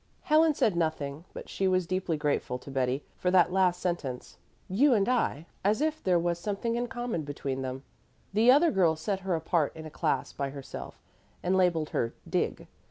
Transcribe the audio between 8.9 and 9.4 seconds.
set her